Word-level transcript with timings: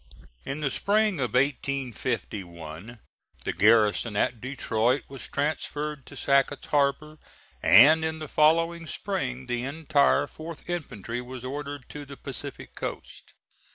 In 0.45 0.61
the 0.61 0.71
spring 0.71 1.19
of 1.19 1.35
1851 1.35 2.97
the 3.45 3.53
garrison 3.53 4.15
at 4.15 4.41
Detroit 4.41 5.03
was 5.07 5.27
transferred 5.27 6.07
to 6.07 6.15
Sackett's 6.17 6.65
Harbor, 6.69 7.19
and 7.61 8.03
in 8.03 8.17
the 8.17 8.27
following 8.27 8.87
spring 8.87 9.45
the 9.45 9.63
entire 9.63 10.25
4th 10.25 10.67
infantry 10.67 11.21
was 11.21 11.45
ordered 11.45 11.87
to 11.89 12.03
the 12.05 12.17
Pacific 12.17 12.73
Coast. 12.73 13.35